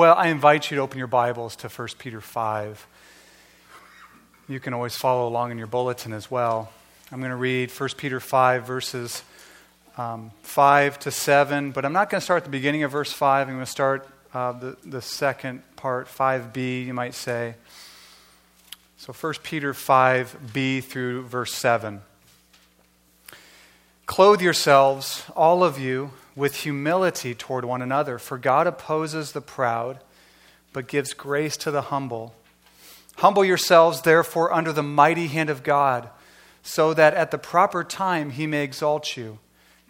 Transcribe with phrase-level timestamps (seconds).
[0.00, 2.86] well, I invite you to open your Bibles to 1 Peter 5.
[4.48, 6.72] You can always follow along in your bulletin as well.
[7.12, 9.22] I'm going to read 1 Peter 5, verses
[9.98, 13.12] um, 5 to 7, but I'm not going to start at the beginning of verse
[13.12, 13.46] 5.
[13.46, 17.56] I'm going to start uh, the, the second part, 5b, you might say.
[18.96, 22.00] So 1 Peter 5b through verse 7.
[24.06, 30.00] Clothe yourselves, all of you, with humility toward one another, for God opposes the proud,
[30.72, 32.34] but gives grace to the humble.
[33.18, 36.08] Humble yourselves, therefore, under the mighty hand of God,
[36.62, 39.38] so that at the proper time he may exalt you,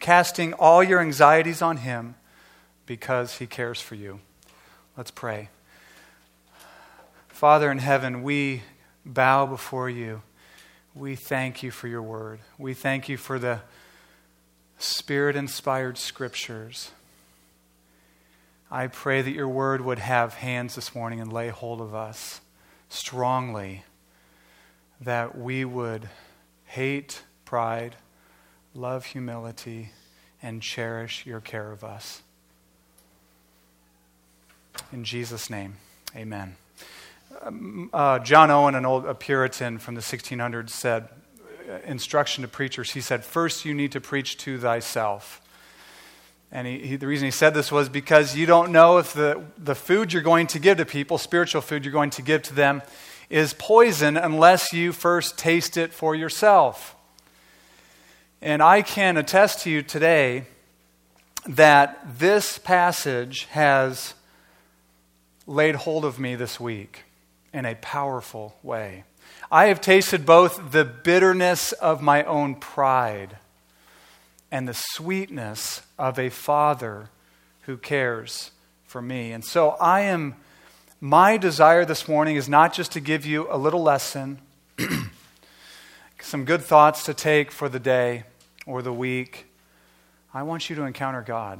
[0.00, 2.16] casting all your anxieties on him,
[2.84, 4.18] because he cares for you.
[4.96, 5.50] Let's pray.
[7.28, 8.62] Father in heaven, we
[9.06, 10.22] bow before you.
[10.96, 12.40] We thank you for your word.
[12.58, 13.60] We thank you for the
[14.82, 16.90] spirit inspired scriptures.
[18.70, 22.40] I pray that your word would have hands this morning and lay hold of us
[22.88, 23.84] strongly,
[25.00, 26.08] that we would
[26.64, 27.96] hate pride,
[28.74, 29.90] love humility,
[30.42, 32.22] and cherish your care of us.
[34.92, 35.76] In Jesus' name,
[36.16, 36.56] amen.
[37.42, 41.08] Um, uh, John Owen, an old Puritan from the 1600s, said,
[41.70, 45.40] Uh, instruction to preachers, he said, First, you need to preach to thyself.
[46.50, 49.44] And he, he, the reason he said this was because you don't know if the,
[49.56, 52.54] the food you're going to give to people, spiritual food you're going to give to
[52.54, 52.82] them,
[53.28, 56.96] is poison unless you first taste it for yourself.
[58.42, 60.46] And I can attest to you today
[61.46, 64.14] that this passage has
[65.46, 67.04] laid hold of me this week
[67.52, 69.04] in a powerful way.
[69.52, 73.36] I have tasted both the bitterness of my own pride
[74.52, 77.08] and the sweetness of a father
[77.62, 78.52] who cares
[78.86, 79.32] for me.
[79.32, 80.36] And so I am,
[81.00, 84.38] my desire this morning is not just to give you a little lesson,
[86.20, 88.22] some good thoughts to take for the day
[88.66, 89.46] or the week.
[90.32, 91.58] I want you to encounter God.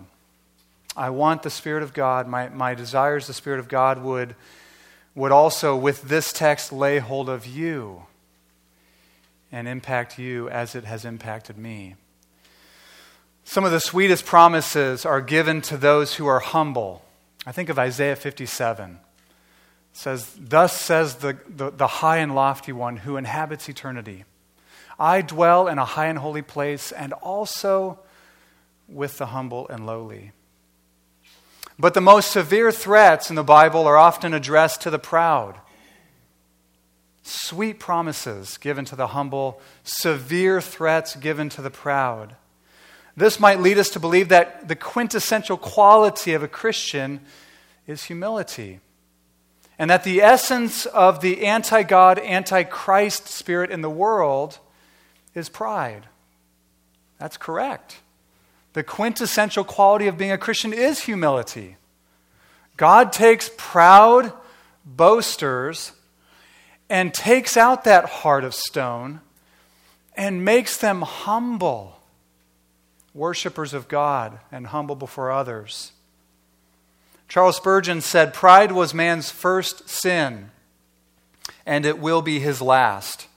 [0.96, 4.36] I want the Spirit of God, my, my desire is the Spirit of God would
[5.14, 8.04] would also, with this text, lay hold of you
[9.52, 11.96] and impact you as it has impacted me.
[13.44, 17.04] Some of the sweetest promises are given to those who are humble.
[17.44, 18.90] I think of Isaiah 57.
[18.90, 18.98] It
[19.92, 24.24] says, Thus says the, the, the high and lofty one who inhabits eternity
[25.00, 28.00] I dwell in a high and holy place, and also
[28.86, 30.32] with the humble and lowly.
[31.80, 35.58] But the most severe threats in the Bible are often addressed to the proud.
[37.22, 42.36] Sweet promises given to the humble, severe threats given to the proud.
[43.16, 47.20] This might lead us to believe that the quintessential quality of a Christian
[47.86, 48.80] is humility.
[49.78, 54.58] And that the essence of the anti God, anti Christ spirit in the world
[55.34, 56.04] is pride.
[57.18, 58.00] That's correct.
[58.72, 61.76] The quintessential quality of being a Christian is humility.
[62.76, 64.32] God takes proud
[64.84, 65.92] boasters
[66.88, 69.20] and takes out that heart of stone
[70.16, 72.00] and makes them humble,
[73.14, 75.92] worshippers of God and humble before others.
[77.28, 80.50] Charles Spurgeon said, Pride was man's first sin,
[81.64, 83.28] and it will be his last.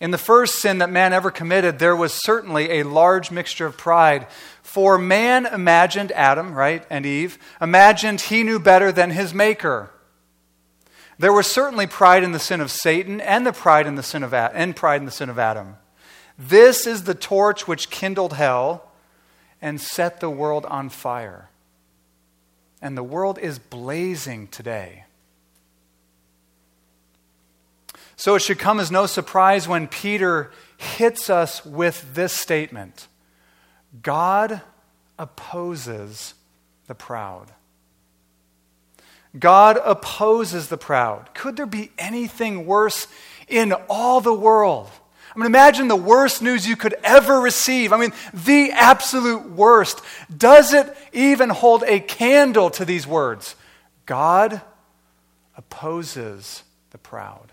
[0.00, 3.76] In the first sin that man ever committed, there was certainly a large mixture of
[3.76, 4.28] pride.
[4.62, 9.90] For man imagined, Adam, right, and Eve, imagined he knew better than his maker.
[11.18, 14.22] There was certainly pride in the sin of Satan and the pride in the sin
[14.22, 15.76] of and pride in the sin of Adam.
[16.38, 18.92] This is the torch which kindled hell
[19.60, 21.50] and set the world on fire.
[22.80, 25.06] And the world is blazing today.
[28.18, 33.06] So it should come as no surprise when Peter hits us with this statement
[34.02, 34.60] God
[35.18, 36.34] opposes
[36.88, 37.52] the proud.
[39.38, 41.32] God opposes the proud.
[41.32, 43.06] Could there be anything worse
[43.46, 44.90] in all the world?
[45.34, 47.92] I mean, imagine the worst news you could ever receive.
[47.92, 50.02] I mean, the absolute worst.
[50.36, 53.54] Does it even hold a candle to these words?
[54.06, 54.60] God
[55.56, 57.52] opposes the proud.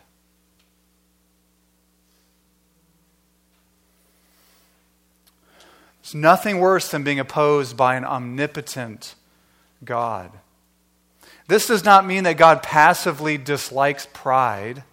[6.16, 9.16] Nothing worse than being opposed by an omnipotent
[9.84, 10.32] God.
[11.50, 14.86] This does not mean that God passively dislikes pride.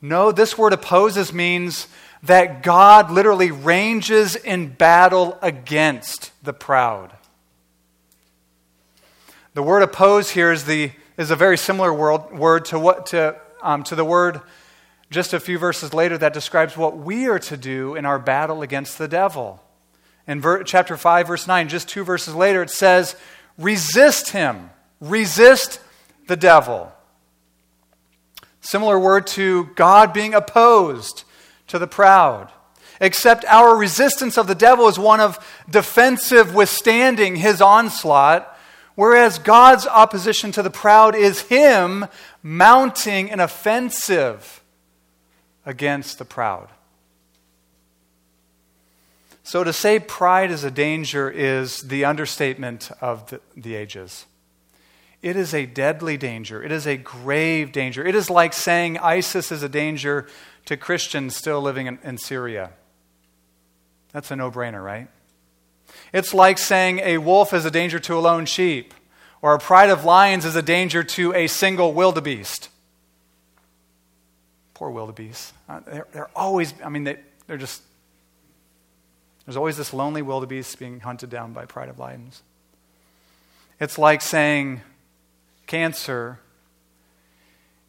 [0.00, 1.88] No, this word opposes means
[2.22, 7.12] that God literally ranges in battle against the proud.
[9.52, 13.36] The word oppose here is the is a very similar word, word to, what, to,
[13.60, 14.40] um, to the word
[15.10, 18.62] just a few verses later that describes what we are to do in our battle
[18.62, 19.62] against the devil.
[20.26, 23.16] In ver- chapter 5, verse 9, just two verses later, it says,
[23.58, 24.70] Resist him,
[25.00, 25.80] resist
[26.26, 26.92] the devil.
[28.60, 31.24] Similar word to God being opposed
[31.68, 32.50] to the proud.
[33.00, 35.38] Except our resistance of the devil is one of
[35.70, 38.58] defensive withstanding his onslaught,
[38.94, 42.06] whereas God's opposition to the proud is him
[42.42, 44.62] mounting an offensive
[45.64, 46.68] against the proud.
[49.46, 54.26] So to say pride is a danger is the understatement of the, the ages.
[55.22, 56.64] It is a deadly danger.
[56.64, 58.04] It is a grave danger.
[58.04, 60.26] It is like saying ISIS is a danger
[60.64, 62.72] to Christians still living in, in Syria.
[64.10, 65.06] That's a no brainer, right?
[66.12, 68.94] It's like saying a wolf is a danger to a lone sheep,
[69.42, 72.68] or a pride of lions is a danger to a single wildebeest.
[74.74, 75.54] Poor wildebeest.
[75.68, 77.82] Uh, they're, they're always, I mean, they, they're just,
[79.46, 82.42] there's always this lonely wildebeest being hunted down by pride of lions.
[83.78, 84.80] It's like saying
[85.66, 86.40] cancer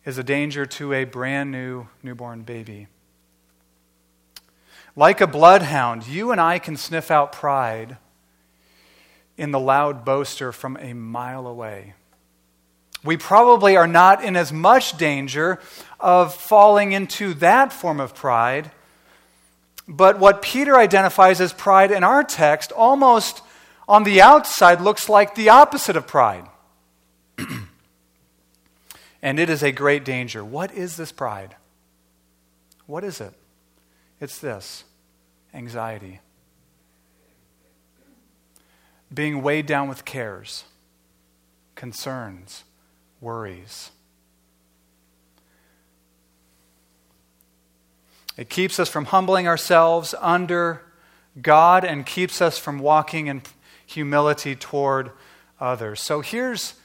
[0.06, 2.88] is a danger to a brand new newborn baby.
[4.96, 7.98] Like a bloodhound, you and I can sniff out pride
[9.38, 11.94] in the loud boaster from a mile away.
[13.04, 15.60] We probably are not in as much danger
[16.00, 18.72] of falling into that form of pride,
[19.88, 23.42] but what Peter identifies as pride in our text almost
[23.88, 26.48] on the outside looks like the opposite of pride.
[29.22, 30.46] And it is a great danger.
[30.46, 31.56] What is this pride?
[32.86, 33.34] What is it?
[34.22, 34.84] It's this
[35.54, 36.20] anxiety.
[39.14, 40.66] Being weighed down with cares,
[41.76, 42.64] concerns,
[43.20, 43.92] worries.
[48.38, 50.84] It keeps us from humbling ourselves under
[51.42, 53.42] God and keeps us from walking in
[53.86, 55.12] humility toward
[55.60, 56.02] others.
[56.02, 56.76] So here's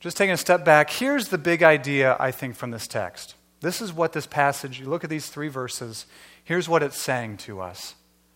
[0.00, 3.34] just taking a step back, here's the big idea, I think, from this text.
[3.60, 6.06] This is what this passage, you look at these three verses,
[6.44, 7.94] here's what it's saying to us.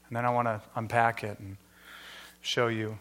[0.08, 1.56] And then I want to unpack it and
[2.40, 2.98] show you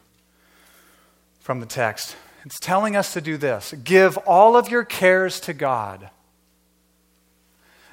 [1.39, 2.15] from the text.
[2.45, 6.09] It's telling us to do this give all of your cares to God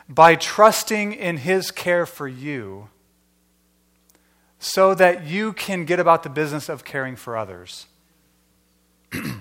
[0.09, 2.89] by trusting in His care for you
[4.59, 7.87] so that you can get about the business of caring for others.
[9.13, 9.35] Let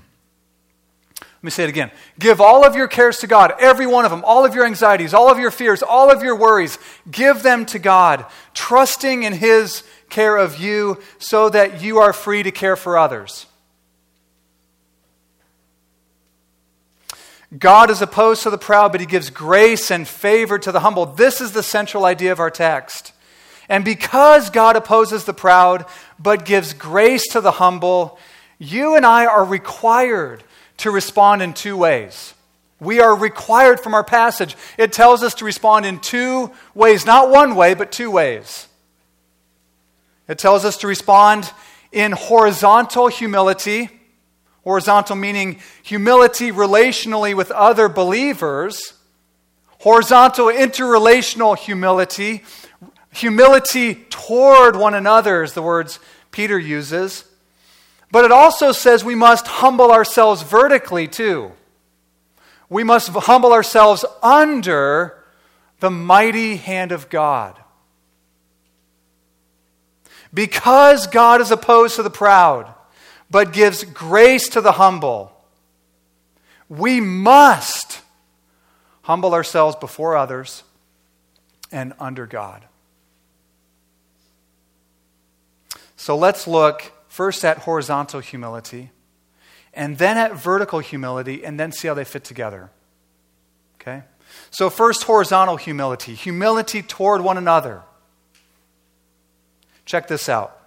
[1.42, 1.92] me say it again.
[2.20, 5.14] Give all of your cares to God, every one of them, all of your anxieties,
[5.14, 6.80] all of your fears, all of your worries.
[7.10, 8.26] Give them to God,
[8.56, 13.46] trusting in His care of you so that you are free to care for others.
[17.58, 21.06] God is opposed to the proud, but He gives grace and favor to the humble.
[21.06, 23.14] This is the central idea of our text.
[23.70, 25.86] And because God opposes the proud,
[26.20, 28.20] but gives grace to the humble,
[28.58, 30.44] you and I are required
[30.78, 32.34] to respond in two ways.
[32.80, 34.56] We are required from our passage.
[34.78, 38.68] It tells us to respond in two ways, not one way, but two ways.
[40.28, 41.52] It tells us to respond
[41.92, 43.90] in horizontal humility,
[44.66, 48.94] horizontal meaning humility relationally with other believers,
[49.80, 52.44] horizontal interrelational humility,
[53.14, 56.00] humility toward one another is the words
[56.32, 57.24] Peter uses.
[58.12, 61.52] But it also says we must humble ourselves vertically too.
[62.68, 65.24] We must humble ourselves under
[65.80, 67.58] the mighty hand of God.
[70.34, 72.75] Because God is opposed to the proud,
[73.36, 75.30] but gives grace to the humble,
[76.70, 78.00] we must
[79.02, 80.64] humble ourselves before others
[81.70, 82.64] and under God.
[85.98, 88.92] So let's look first at horizontal humility,
[89.74, 92.70] and then at vertical humility, and then see how they fit together.
[93.82, 94.04] Okay?
[94.50, 97.82] So, first, horizontal humility humility toward one another.
[99.84, 100.58] Check this out.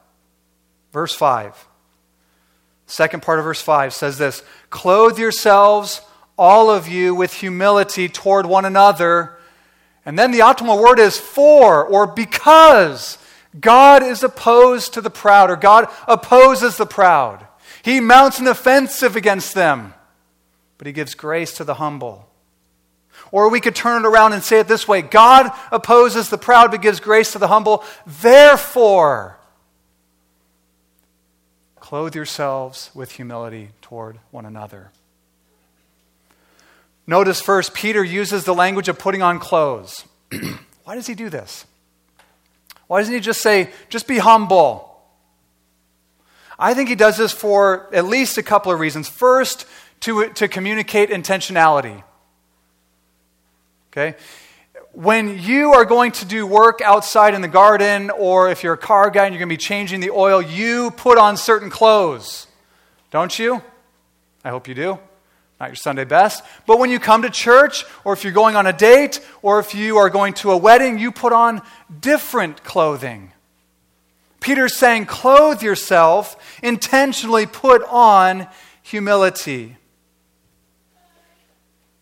[0.92, 1.67] Verse 5.
[2.88, 6.00] Second part of verse 5 says this Clothe yourselves,
[6.36, 9.38] all of you, with humility toward one another.
[10.06, 13.18] And then the optimal word is for or because
[13.60, 17.46] God is opposed to the proud, or God opposes the proud.
[17.82, 19.92] He mounts an offensive against them,
[20.78, 22.26] but he gives grace to the humble.
[23.30, 26.70] Or we could turn it around and say it this way God opposes the proud,
[26.70, 27.84] but gives grace to the humble.
[28.06, 29.37] Therefore,
[31.88, 34.90] clothe yourselves with humility toward one another.
[37.06, 40.04] Notice first, Peter uses the language of putting on clothes.
[40.84, 41.64] Why does he do this?
[42.88, 45.00] Why doesn't he just say, just be humble?
[46.58, 49.08] I think he does this for at least a couple of reasons.
[49.08, 49.64] First,
[50.00, 52.02] to, to communicate intentionality.
[53.90, 54.14] Okay?
[54.98, 58.76] When you are going to do work outside in the garden, or if you're a
[58.76, 62.48] car guy and you're going to be changing the oil, you put on certain clothes.
[63.12, 63.62] Don't you?
[64.42, 64.98] I hope you do.
[65.60, 66.42] Not your Sunday best.
[66.66, 69.72] But when you come to church, or if you're going on a date, or if
[69.72, 71.62] you are going to a wedding, you put on
[72.00, 73.30] different clothing.
[74.40, 78.48] Peter's saying, clothe yourself, intentionally put on
[78.82, 79.76] humility.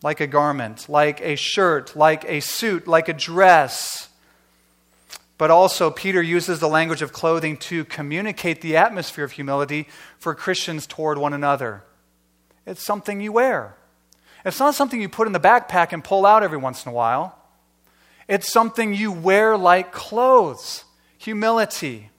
[0.03, 4.09] Like a garment, like a shirt, like a suit, like a dress.
[5.37, 9.87] But also, Peter uses the language of clothing to communicate the atmosphere of humility
[10.19, 11.83] for Christians toward one another.
[12.65, 13.75] It's something you wear.
[14.45, 16.95] It's not something you put in the backpack and pull out every once in a
[16.95, 17.37] while.
[18.27, 20.83] It's something you wear like clothes
[21.17, 22.09] humility.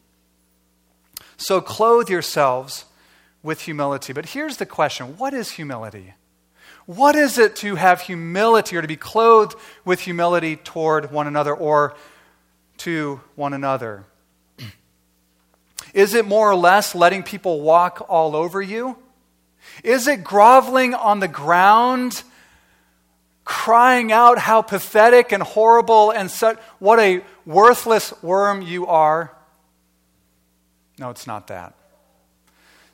[1.37, 2.85] So clothe yourselves
[3.43, 4.13] with humility.
[4.13, 6.15] But here's the question what is humility?
[6.89, 9.55] What is it to have humility or to be clothed
[9.85, 11.95] with humility toward one another or
[12.79, 14.07] to one another?
[15.93, 18.97] Is it more or less letting people walk all over you?
[19.85, 22.23] Is it groveling on the ground,
[23.45, 29.37] crying out how pathetic and horrible and such, what a worthless worm you are?
[30.99, 31.75] No, it's not that.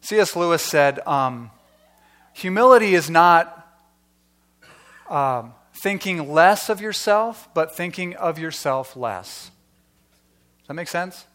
[0.00, 0.34] C.S.
[0.34, 1.52] Lewis said, um,
[2.32, 3.60] humility is not
[5.08, 9.50] um, thinking less of yourself, but thinking of yourself less.
[10.60, 11.26] Does that make sense?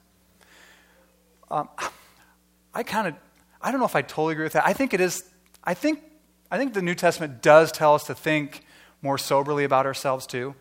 [1.51, 1.69] Um,
[2.73, 3.15] I kind of,
[3.61, 4.65] I don't know if I totally agree with that.
[4.65, 5.23] I think it is
[5.63, 6.01] I think,
[6.49, 8.63] I think the New Testament does tell us to think
[9.01, 10.55] more soberly about ourselves too.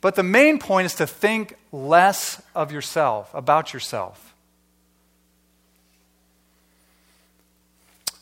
[0.00, 4.31] But the main point is to think less of yourself, about yourself.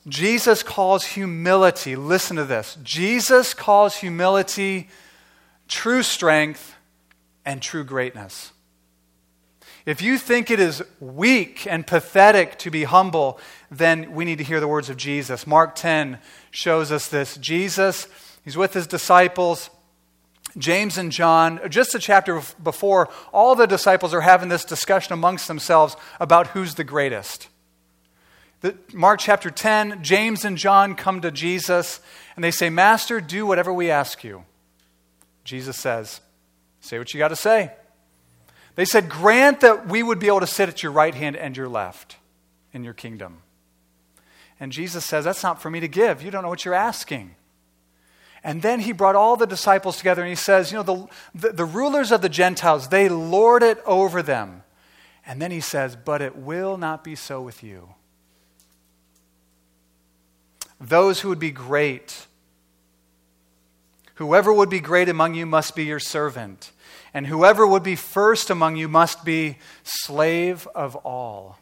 [0.08, 2.76] Jesus calls humility, listen to this.
[2.82, 4.88] Jesus calls humility
[5.68, 6.74] true strength
[7.44, 8.52] and true greatness.
[9.86, 13.40] If you think it is weak and pathetic to be humble,
[13.70, 15.46] then we need to hear the words of Jesus.
[15.46, 16.18] Mark 10
[16.50, 17.36] shows us this.
[17.36, 18.06] Jesus,
[18.44, 19.70] he's with his disciples.
[20.58, 25.46] James and John, just a chapter before, all the disciples are having this discussion amongst
[25.46, 27.48] themselves about who's the greatest.
[28.92, 32.00] Mark chapter 10, James and John come to Jesus
[32.36, 34.44] and they say, Master, do whatever we ask you.
[35.44, 36.20] Jesus says,
[36.80, 37.72] Say what you got to say.
[38.74, 41.56] They said, Grant that we would be able to sit at your right hand and
[41.56, 42.16] your left
[42.72, 43.42] in your kingdom.
[44.58, 46.22] And Jesus says, That's not for me to give.
[46.22, 47.34] You don't know what you're asking.
[48.42, 51.52] And then he brought all the disciples together and he says, You know, the, the,
[51.54, 54.62] the, rulers of the Gentiles, they lord it over them.
[55.26, 57.94] And then he says, But it will not be so with you.
[60.80, 62.26] Those who would be great,
[64.14, 66.72] whoever would be great among you must be your servant.
[67.12, 71.58] And whoever would be first among you must be slave of all.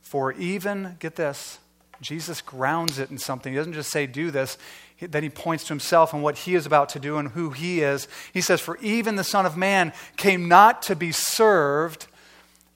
[0.00, 1.58] For even, get this,
[2.00, 3.52] Jesus grounds it in something.
[3.52, 4.58] He doesn't just say, do this.
[5.00, 7.80] Then he points to himself and what he is about to do and who he
[7.80, 8.08] is.
[8.32, 12.06] He says, For even the Son of Man came not to be served,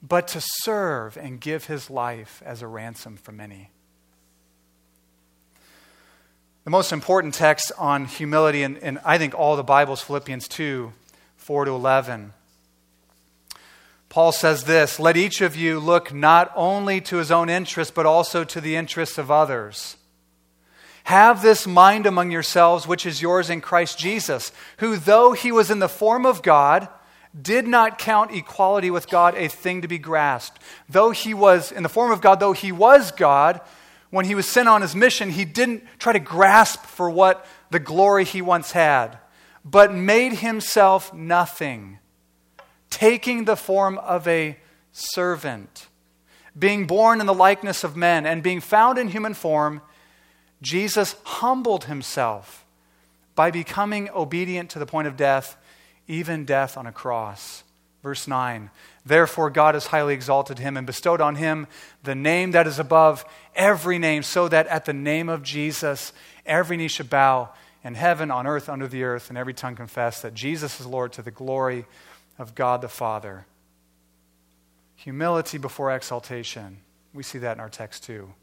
[0.01, 3.69] but to serve and give his life as a ransom for many.
[6.63, 10.93] The most important text on humility in, in I think all the Bibles, Philippians 2
[11.37, 12.33] 4 to 11.
[14.09, 18.05] Paul says this Let each of you look not only to his own interests, but
[18.05, 19.97] also to the interests of others.
[21.05, 25.71] Have this mind among yourselves, which is yours in Christ Jesus, who, though he was
[25.71, 26.87] in the form of God,
[27.39, 30.61] did not count equality with God a thing to be grasped.
[30.89, 33.61] Though he was in the form of God, though he was God,
[34.09, 37.79] when he was sent on his mission, he didn't try to grasp for what the
[37.79, 39.17] glory he once had,
[39.63, 41.99] but made himself nothing,
[42.89, 44.57] taking the form of a
[44.91, 45.87] servant.
[46.57, 49.81] Being born in the likeness of men and being found in human form,
[50.61, 52.65] Jesus humbled himself
[53.35, 55.55] by becoming obedient to the point of death,
[56.07, 57.63] even death on a cross.
[58.03, 58.69] Verse 9
[59.05, 61.67] Therefore, God has highly exalted him and bestowed on him
[62.03, 66.13] the name that is above every name, so that at the name of Jesus,
[66.45, 67.49] every knee should bow
[67.83, 71.13] in heaven, on earth, under the earth, and every tongue confess that Jesus is Lord
[71.13, 71.85] to the glory
[72.37, 73.45] of God the Father.
[74.95, 76.77] Humility before exaltation.
[77.13, 78.33] We see that in our text too.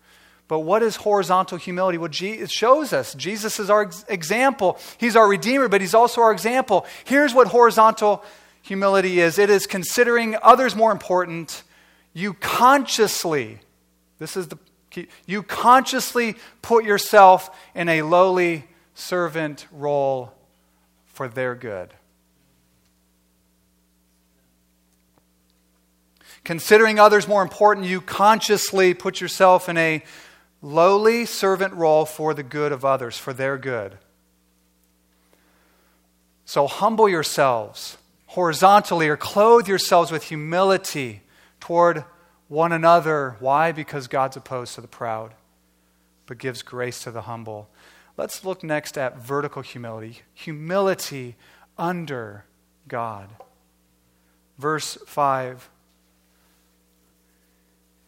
[0.49, 1.99] But what is horizontal humility?
[1.99, 3.13] Well, it shows us.
[3.15, 4.79] Jesus is our ex- example.
[4.97, 6.87] He's our Redeemer, but He's also our example.
[7.05, 8.25] Here's what horizontal
[8.63, 11.63] humility is it is considering others more important.
[12.15, 13.61] You consciously,
[14.19, 14.59] this is the
[14.91, 18.65] key, you consciously put yourself in a lowly
[18.95, 20.33] servant role
[21.07, 21.93] for their good.
[26.43, 30.03] Considering others more important, you consciously put yourself in a
[30.61, 33.99] lowly servant role for the good of others, for their good.
[36.45, 37.99] So humble yourselves
[38.29, 41.23] horizontally or clothe yourselves with humility
[41.61, 42.05] toward
[42.49, 43.37] one another.
[43.39, 43.73] Why?
[43.73, 45.35] Because God's opposed to the proud,
[46.27, 47.69] but gives grace to the humble.
[48.17, 51.37] Let's look next at vertical humility humility
[51.77, 52.45] under
[52.89, 53.29] God.
[54.59, 55.71] Verse 5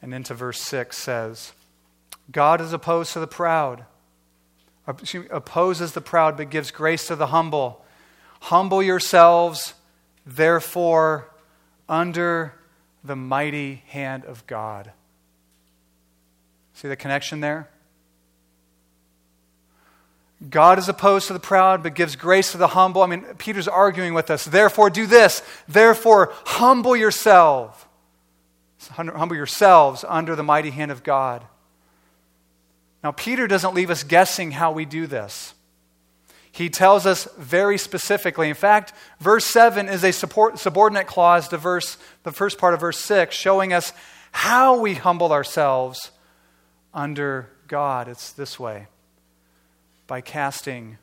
[0.02, 1.52] and into verse 6 says,
[2.30, 3.84] God is opposed to the proud,
[5.04, 7.84] she opposes the proud, but gives grace to the humble.
[8.40, 9.74] Humble yourselves,
[10.26, 11.30] therefore,
[11.88, 12.54] under
[13.04, 14.92] the mighty hand of God.
[16.74, 17.68] See the connection there?
[20.48, 23.02] God is opposed to the proud, but gives grace to the humble.
[23.02, 24.44] I mean, Peter's arguing with us.
[24.46, 25.42] Therefore, do this.
[25.68, 27.86] Therefore, humble yourself.
[28.92, 31.44] Humble yourselves under the mighty hand of God.
[33.02, 35.54] Now, Peter doesn't leave us guessing how we do this.
[36.52, 38.48] He tells us very specifically.
[38.48, 42.80] In fact, verse 7 is a support, subordinate clause to verse, the first part of
[42.80, 43.92] verse 6, showing us
[44.32, 46.10] how we humble ourselves
[46.92, 48.08] under God.
[48.08, 48.88] It's this way
[50.06, 50.98] by casting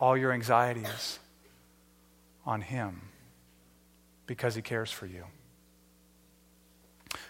[0.00, 1.18] all your anxieties
[2.46, 3.02] on Him
[4.26, 5.24] because He cares for you.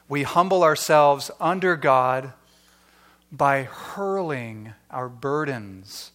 [0.08, 2.32] We humble ourselves under God
[3.32, 6.12] by hurling our burdens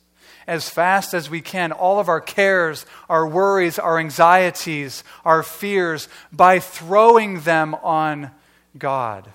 [0.47, 6.07] as fast as we can, all of our cares, our worries, our anxieties, our fears,
[6.31, 8.31] by throwing them on
[8.77, 9.27] God.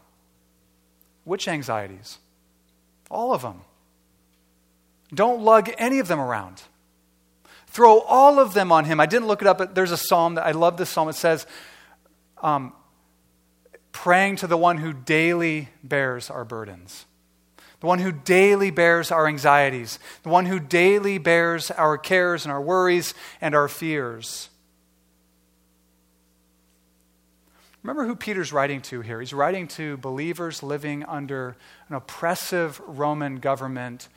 [1.24, 2.18] Which anxieties?
[3.10, 3.60] All of them.
[5.12, 6.62] Don't lug any of them around.
[7.66, 8.98] Throw all of them on Him.
[8.98, 11.10] I didn't look it up, but there's a psalm that I love this psalm.
[11.10, 11.46] It says,
[12.42, 12.72] um,
[13.92, 17.04] praying to the one who daily bears our burdens
[17.82, 22.52] the one who daily bears our anxieties, the one who daily bears our cares and
[22.52, 24.50] our worries and our fears.
[27.82, 29.18] Remember who Peter's writing to here.
[29.18, 31.56] He's writing to believers living under
[31.88, 34.08] an oppressive Roman government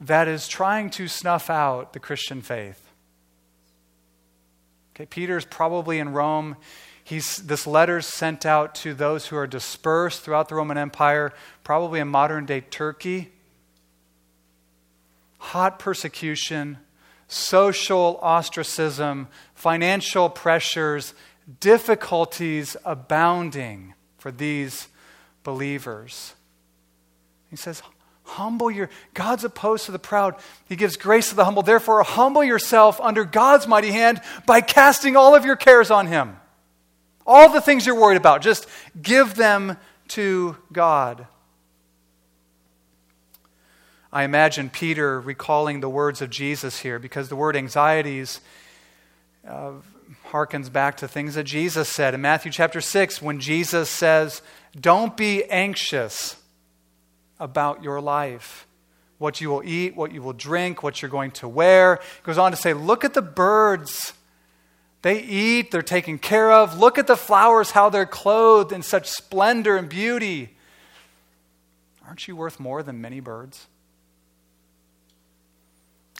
[0.00, 2.84] that is trying to snuff out the Christian faith.
[4.96, 6.56] Okay, Peter's probably in Rome.
[7.04, 12.00] He's, this letter's sent out to those who are dispersed throughout the Roman Empire, probably
[12.00, 13.30] in modern day Turkey.
[15.38, 16.78] Hot persecution,
[17.28, 21.12] social ostracism, financial pressures,
[21.60, 24.88] difficulties abounding for these
[25.42, 26.34] believers.
[27.50, 27.82] He says,
[28.26, 30.36] Humble your God's opposed to the proud.
[30.66, 31.62] He gives grace to the humble.
[31.62, 36.38] Therefore, humble yourself under God's mighty hand by casting all of your cares on him.
[37.26, 38.66] All the things you're worried about, just
[39.00, 39.76] give them
[40.08, 41.26] to God.
[44.12, 48.40] I imagine Peter recalling the words of Jesus here because the word anxieties
[49.48, 49.72] uh,
[50.28, 54.40] harkens back to things that Jesus said in Matthew chapter 6 when Jesus says,
[54.78, 56.36] Don't be anxious
[57.40, 58.66] about your life,
[59.18, 61.96] what you will eat, what you will drink, what you're going to wear.
[61.96, 64.12] He goes on to say, Look at the birds
[65.04, 66.78] they eat, they're taken care of.
[66.78, 70.56] Look at the flowers, how they're clothed in such splendor and beauty.
[72.06, 73.66] Aren't you worth more than many birds?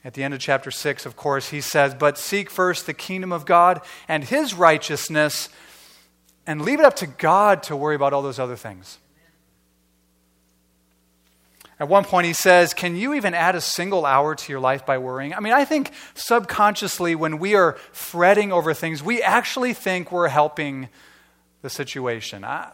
[0.05, 3.33] At the end of chapter 6, of course, he says, But seek first the kingdom
[3.33, 5.49] of God and his righteousness,
[6.47, 8.99] and leave it up to God to worry about all those other things.
[11.81, 14.87] At one point, he says, Can you even add a single hour to your life
[14.87, 15.35] by worrying?
[15.35, 20.29] I mean, I think subconsciously, when we are fretting over things, we actually think we're
[20.29, 20.89] helping
[21.63, 22.45] the situation.
[22.45, 22.71] I,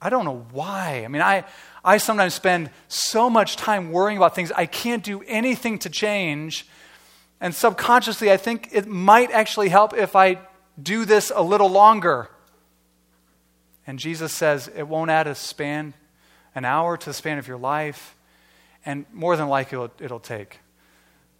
[0.00, 1.02] I don't know why.
[1.04, 1.44] I mean, I,
[1.84, 6.66] I sometimes spend so much time worrying about things I can't do anything to change.
[7.40, 10.38] And subconsciously, I think it might actually help if I
[10.80, 12.30] do this a little longer.
[13.86, 15.94] And Jesus says it won't add a span,
[16.54, 18.14] an hour to the span of your life.
[18.88, 20.60] And more than likely, it'll, it'll take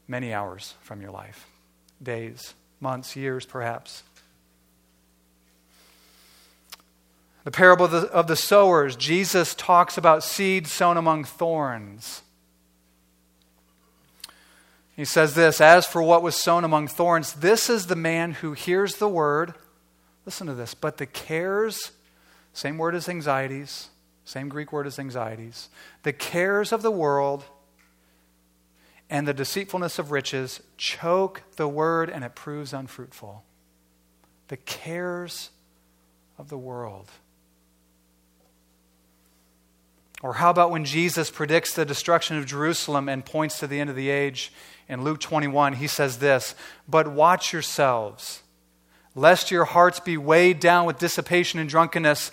[0.06, 1.46] many hours from your life
[2.02, 4.02] days, months, years, perhaps.
[7.44, 12.20] The parable of the, of the sowers, Jesus talks about seed sown among thorns.
[14.94, 18.52] He says this As for what was sown among thorns, this is the man who
[18.52, 19.54] hears the word.
[20.26, 20.74] Listen to this.
[20.74, 21.92] But the cares,
[22.52, 23.88] same word as anxieties,
[24.28, 25.70] same Greek word as anxieties,
[26.02, 27.44] the cares of the world
[29.08, 33.42] and the deceitfulness of riches choke the word and it proves unfruitful.
[34.48, 35.48] The cares
[36.36, 37.10] of the world.
[40.22, 43.88] Or how about when Jesus predicts the destruction of Jerusalem and points to the end
[43.88, 44.52] of the age
[44.88, 45.74] in Luke 21?
[45.74, 46.54] He says this
[46.86, 48.42] But watch yourselves,
[49.14, 52.30] lest your hearts be weighed down with dissipation and drunkenness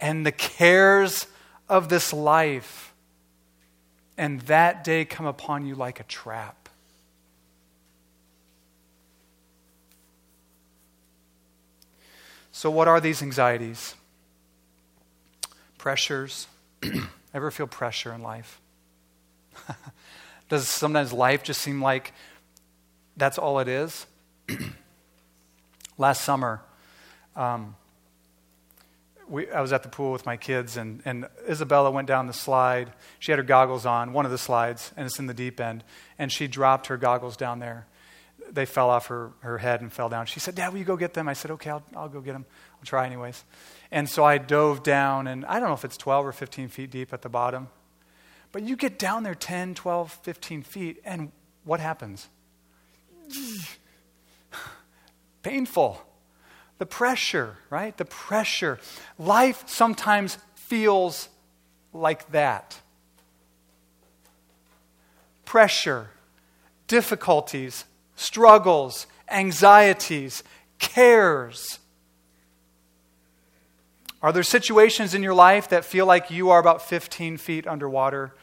[0.00, 1.26] and the cares
[1.68, 2.94] of this life,
[4.16, 6.68] and that day come upon you like a trap.
[12.58, 13.94] So, what are these anxieties?
[15.78, 16.48] Pressures.
[17.34, 18.60] Ever feel pressure in life?
[20.48, 22.12] Does sometimes life just seem like
[23.16, 24.06] that's all it is?
[25.98, 26.62] Last summer,
[27.36, 27.76] um,
[29.28, 32.32] we, I was at the pool with my kids, and, and Isabella went down the
[32.32, 32.92] slide.
[33.18, 35.84] She had her goggles on, one of the slides, and it's in the deep end.
[36.18, 37.86] And she dropped her goggles down there.
[38.50, 40.26] They fell off her, her head and fell down.
[40.26, 41.28] She said, Dad, will you go get them?
[41.28, 42.46] I said, Okay, I'll, I'll go get them.
[42.78, 43.44] I'll try anyways.
[43.90, 46.90] And so I dove down, and I don't know if it's 12 or 15 feet
[46.90, 47.68] deep at the bottom.
[48.52, 51.32] But you get down there 10, 12, 15 feet, and
[51.64, 52.28] what happens?
[53.30, 53.76] Mm.
[55.42, 56.02] Painful
[56.78, 57.96] the pressure, right?
[57.96, 58.78] The pressure.
[59.18, 61.28] Life sometimes feels
[61.92, 62.80] like that
[65.44, 66.10] pressure,
[66.88, 67.86] difficulties,
[68.16, 70.42] struggles, anxieties,
[70.78, 71.78] cares.
[74.20, 78.34] Are there situations in your life that feel like you are about 15 feet underwater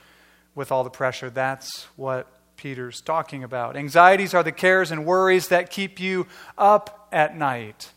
[0.55, 1.29] with all the pressure?
[1.29, 3.75] That's what Peter's talking about.
[3.75, 6.25] Anxieties are the cares and worries that keep you
[6.57, 7.91] up at night.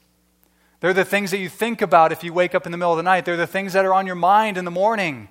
[0.81, 2.97] They're the things that you think about if you wake up in the middle of
[2.97, 3.25] the night.
[3.25, 5.29] They're the things that are on your mind in the morning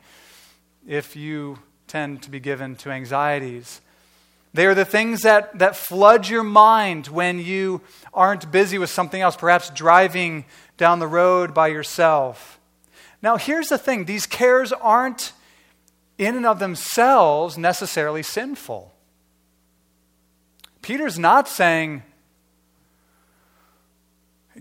[0.85, 3.81] if you tend to be given to anxieties.
[4.53, 7.81] They are the things that, that flood your mind when you
[8.13, 10.45] aren't busy with something else, perhaps driving
[10.77, 12.59] down the road by yourself.
[13.21, 15.33] Now, here's the thing these cares aren't
[16.17, 18.93] in and of themselves necessarily sinful.
[20.81, 22.03] Peter's not saying,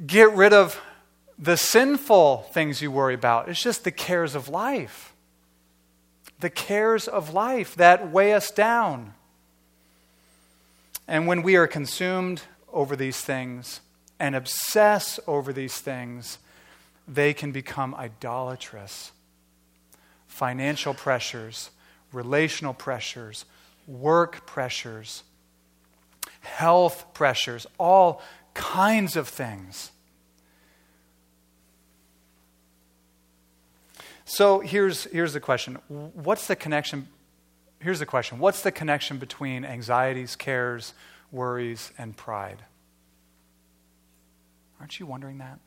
[0.05, 0.81] get rid of
[1.39, 3.49] the sinful things you worry about.
[3.49, 5.15] It's just the cares of life.
[6.41, 9.15] The cares of life that weigh us down.
[11.09, 13.81] And when we are consumed over these things
[14.19, 16.39] and obsess over these things,
[17.07, 19.13] they can become idolatrous.
[20.27, 21.71] Financial pressures,
[22.13, 23.45] relational pressures,
[23.87, 25.23] work pressures,
[26.41, 28.23] health pressures, all
[28.57, 29.93] kinds of things.
[34.25, 37.07] So here's, here's the question What's the connection?
[37.79, 40.95] Here's the question What's the connection between anxieties, cares,
[41.31, 42.65] worries, and pride?
[44.81, 45.61] Aren't you wondering that?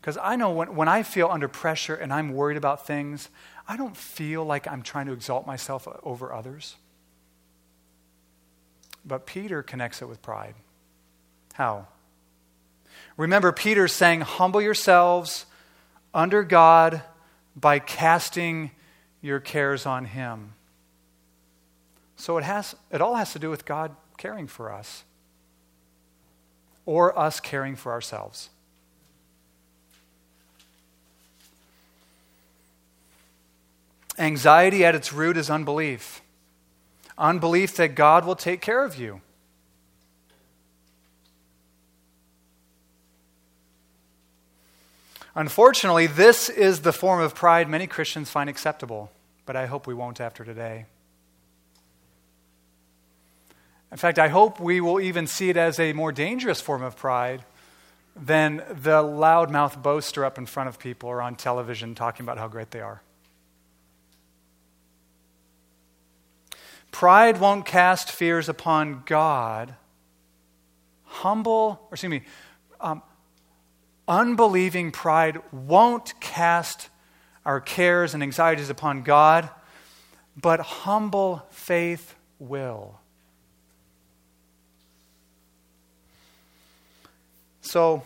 [0.00, 3.30] Because I know when, when I feel under pressure and I'm worried about things,
[3.66, 6.76] I don't feel like I'm trying to exalt myself over others.
[9.04, 10.54] But Peter connects it with pride.
[11.54, 11.86] How?
[13.16, 15.46] Remember, Peter's saying, Humble yourselves
[16.12, 17.02] under God
[17.56, 18.72] by casting
[19.22, 20.52] your cares on Him.
[22.16, 25.04] So it, has, it all has to do with God caring for us
[26.86, 28.50] or us caring for ourselves.
[34.18, 36.20] Anxiety at its root is unbelief
[37.16, 39.20] unbelief that God will take care of you.
[45.34, 49.10] Unfortunately, this is the form of pride many Christians find acceptable,
[49.46, 50.86] but I hope we won't after today.
[53.90, 56.96] In fact, I hope we will even see it as a more dangerous form of
[56.96, 57.44] pride
[58.16, 62.48] than the loudmouth boaster up in front of people or on television talking about how
[62.48, 63.02] great they are.
[66.92, 69.74] Pride won't cast fears upon God.
[71.04, 72.22] Humble, or excuse me,
[72.80, 73.02] um,
[74.06, 76.88] unbelieving pride won't cast
[77.44, 79.48] our cares and anxieties upon God,
[80.40, 82.98] but humble faith will.
[87.60, 88.02] So,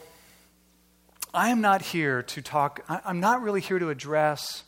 [1.34, 4.64] I am not here to talk, I'm not really here to address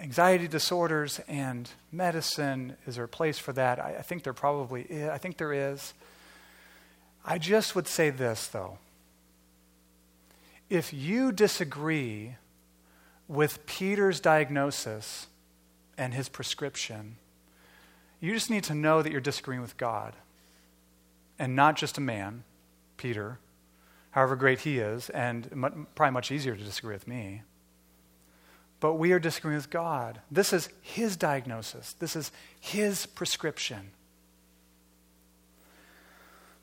[0.00, 2.76] anxiety disorders and medicine.
[2.86, 3.78] Is there a place for that?
[3.78, 5.10] I, I think there probably is.
[5.10, 5.92] I think there is.
[7.24, 8.78] I just would say this, though.
[10.70, 12.36] If you disagree
[13.26, 15.26] with Peter's diagnosis
[15.98, 17.16] and his prescription,
[18.20, 20.14] you just need to know that you're disagreeing with God
[21.40, 22.44] and not just a man,
[22.98, 23.40] Peter,
[24.12, 25.50] however great he is, and
[25.96, 27.42] probably much easier to disagree with me.
[28.78, 30.20] But we are disagreeing with God.
[30.30, 32.30] This is his diagnosis, this is
[32.60, 33.90] his prescription.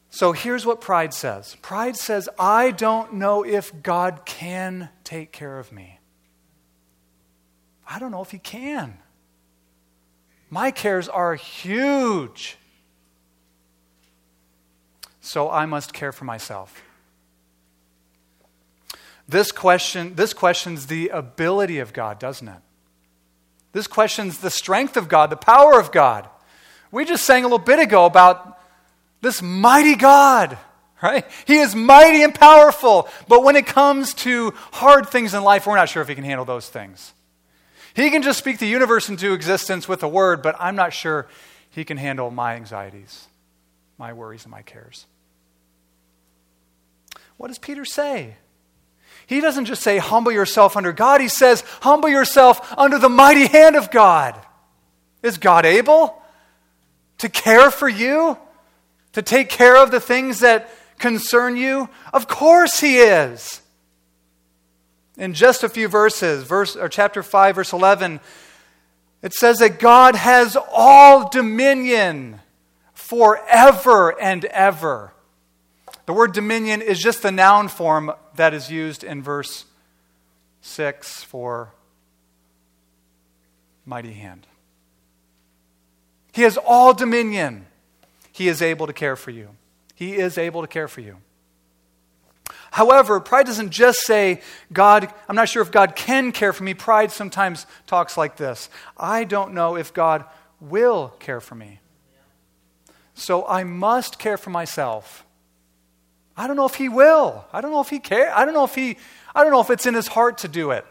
[0.10, 5.60] So here's what pride says pride says, I don't know if God can take care
[5.60, 6.00] of me.
[7.88, 8.98] I don't know if he can.
[10.50, 12.58] My cares are huge.
[15.20, 16.82] So I must care for myself.
[19.28, 22.62] This question this questions the ability of God, doesn't it?
[23.74, 26.30] This questions the strength of God, the power of God.
[26.92, 28.57] We just sang a little bit ago about
[29.22, 30.58] this mighty God,
[31.02, 31.26] right?
[31.46, 35.76] He is mighty and powerful, but when it comes to hard things in life, we're
[35.76, 37.14] not sure if he can handle those things.
[37.94, 41.28] He can just speak the universe into existence with a word, but I'm not sure
[41.70, 43.28] he can handle my anxieties,
[43.98, 45.06] my worries, and my cares.
[47.38, 48.36] What does Peter say?
[49.28, 51.22] He doesn't just say, humble yourself under God.
[51.22, 54.40] He says, humble yourself under the mighty hand of God.
[55.22, 56.22] Is God able
[57.18, 58.38] to care for you?
[59.18, 61.90] To take care of the things that concern you?
[62.14, 63.64] Of course He is
[65.18, 68.20] in just a few verses, verse or chapter 5 verse 11,
[69.24, 72.42] it says that God has all dominion
[72.94, 75.14] forever and ever.
[76.06, 79.66] The word dominion is just the noun form that is used in verse
[80.62, 81.74] 6 for
[83.84, 84.46] mighty hand.
[86.34, 87.67] He has all dominion.
[88.38, 89.50] He is able to care for you.
[89.96, 91.18] He is able to care for you.
[92.70, 96.76] However, pride doesn't just say, God, I'm not sure if God can care for me.
[96.76, 100.24] Pride sometimes talks like this I don't know if God
[100.60, 101.80] will care for me.
[103.16, 105.26] So I must care for myself.
[106.38, 107.44] I don't know if he will.
[107.52, 108.32] I don't know if he care.
[108.38, 109.00] I don't know if he
[109.34, 110.86] I don't know if it's in his heart to do it.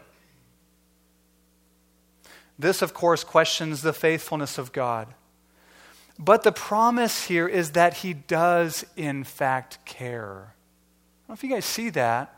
[2.59, 5.13] This of course questions the faithfulness of God.
[6.19, 10.53] But the promise here is that he does in fact care
[11.27, 12.33] I don't know if you guys see that.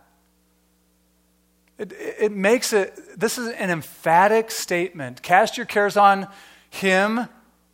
[1.78, 5.22] It, it makes it, this is an emphatic statement.
[5.22, 6.28] Cast your cares on
[6.72, 7.28] Him.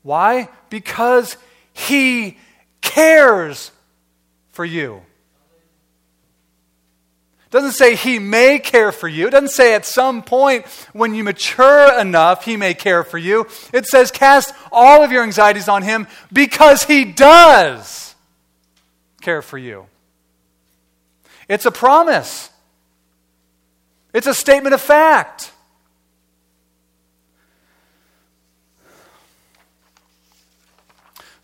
[0.04, 0.50] Why?
[0.70, 1.38] Because
[1.72, 2.38] He
[2.82, 3.72] cares
[4.52, 5.04] for you.
[7.56, 9.28] Doesn't say He may care for you.
[9.28, 13.48] It doesn't say at some point when you mature enough, He may care for you.
[13.72, 18.14] It says cast all of your anxieties on Him because He does
[19.22, 19.86] care for you.
[21.48, 22.50] It's a promise,
[24.14, 25.54] it's a statement of fact.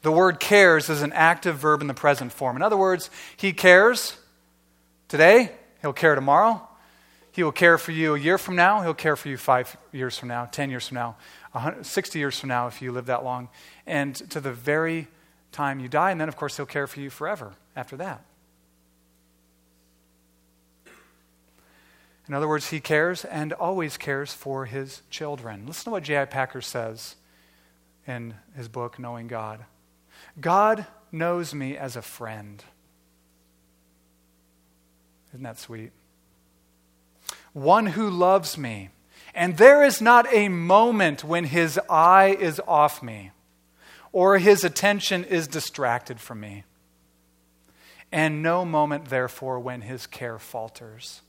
[0.02, 2.58] The word cares is an active verb in the present form.
[2.58, 4.18] In other words, he cares
[5.08, 6.68] today, he'll care tomorrow,
[7.32, 10.18] he will care for you a year from now, he'll care for you five years
[10.18, 11.16] from now, 10 years from now,
[11.82, 13.50] 60 years from now if you live that long,
[13.86, 15.08] and to the very
[15.52, 16.12] time you die.
[16.12, 18.24] And then, of course, he'll care for you forever after that.
[22.28, 25.66] In other words, he cares and always cares for his children.
[25.68, 26.26] Listen to what J.I.
[26.26, 27.16] Packer says
[28.08, 29.66] in his book, Knowing God.
[30.40, 32.64] God knows me as a friend.
[35.34, 35.92] Isn't that sweet?
[37.54, 38.90] One who loves me.
[39.34, 43.32] And there is not a moment when his eye is off me
[44.12, 46.66] or his attention is distracted from me.
[48.12, 51.22] And no moment, therefore, when his care falters.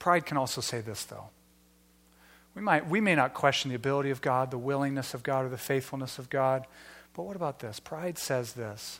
[0.00, 1.28] Pride can also say this, though.
[2.58, 5.48] We, might, we may not question the ability of God, the willingness of God, or
[5.48, 6.66] the faithfulness of God,
[7.14, 7.78] but what about this?
[7.78, 8.98] Pride says this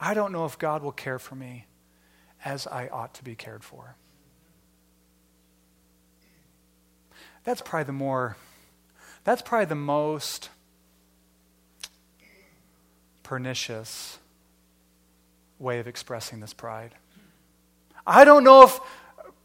[0.00, 1.66] I don't know if God will care for me
[2.42, 3.96] as I ought to be cared for.
[7.44, 8.38] That's probably the more,
[9.24, 10.48] that's probably the most
[13.24, 14.18] pernicious
[15.58, 16.94] way of expressing this pride.
[18.06, 18.80] I don't know if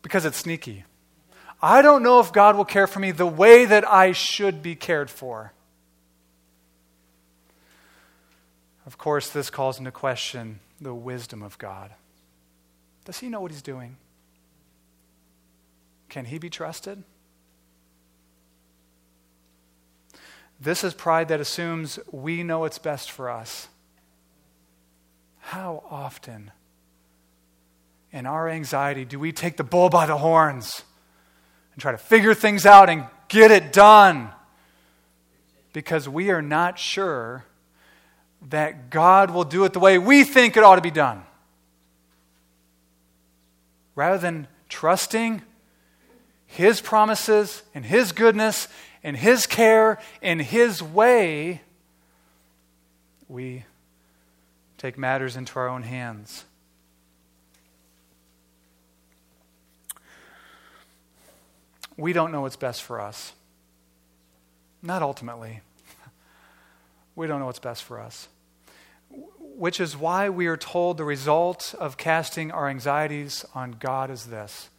[0.02, 0.86] because it's sneaky.
[1.62, 4.76] I don't know if God will care for me the way that I should be
[4.76, 5.54] cared for.
[8.86, 11.91] Of course, this calls into question the wisdom of God.
[13.06, 13.97] Does he know what he's doing?
[16.10, 17.04] Can he be trusted?
[20.60, 23.67] This is pride that assumes we know what's best for us.
[25.39, 26.52] How often
[28.12, 30.84] in our anxiety do we take the bull by the horns
[31.74, 34.30] and try to figure things out and get it done?
[35.74, 37.46] Because we are not sure
[38.50, 41.24] that God will do it the way we think it ought to be done.
[43.96, 45.42] Rather than trusting
[46.48, 48.68] His promises and His goodness
[49.04, 51.62] and His care and His way,
[53.28, 53.64] we
[54.78, 56.46] take matters into our own hands.
[62.02, 63.34] We don't know what's best for us.
[64.82, 65.62] Not ultimately.
[67.14, 68.30] We don't know what's best for us.
[69.38, 74.28] Which is why we are told the result of casting our anxieties on God is
[74.28, 74.70] this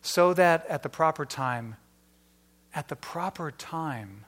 [0.00, 1.76] so that at the proper time,
[2.74, 4.24] at the proper time,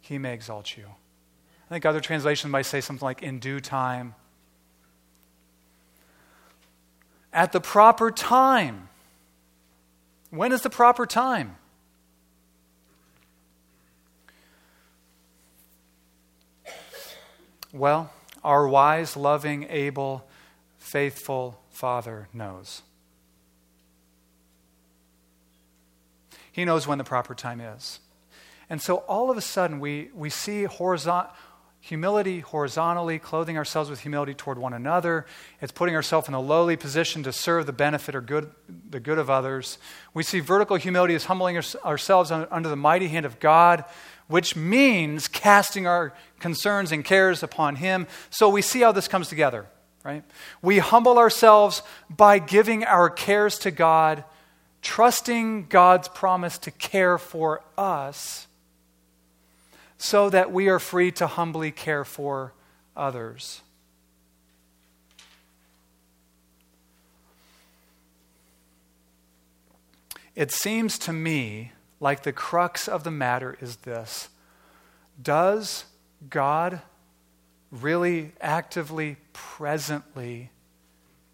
[0.00, 0.86] he may exalt you.
[1.68, 4.14] I think other translations might say something like in due time.
[7.34, 8.88] At the proper time.
[10.36, 11.56] When is the proper time?
[17.72, 18.12] Well,
[18.44, 20.26] our wise, loving, able,
[20.78, 22.82] faithful Father knows.
[26.52, 28.00] He knows when the proper time is.
[28.68, 31.24] And so all of a sudden, we, we see horizon,
[31.86, 35.24] humility horizontally, clothing ourselves with humility toward one another.
[35.60, 38.50] It's putting ourselves in a lowly position to serve the benefit or good,
[38.90, 39.78] the good of others.
[40.12, 43.84] We see vertical humility as humbling ourselves under the mighty hand of God
[44.28, 48.06] which means casting our concerns and cares upon Him.
[48.30, 49.66] So we see how this comes together,
[50.04, 50.24] right?
[50.62, 54.24] We humble ourselves by giving our cares to God,
[54.82, 58.45] trusting God's promise to care for us,
[59.98, 62.52] so that we are free to humbly care for
[62.96, 63.62] others.
[70.34, 74.28] It seems to me like the crux of the matter is this
[75.20, 75.86] Does
[76.28, 76.82] God
[77.70, 80.50] really actively, presently